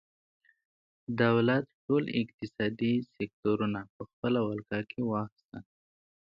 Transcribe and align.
دولت 1.21 1.65
ټول 1.85 2.03
اقتصادي 2.21 2.93
سکتورونه 3.15 3.79
په 3.93 4.01
خپله 4.11 4.39
ولکه 4.47 4.79
کې 4.89 5.01
واخیستل. 5.09 5.63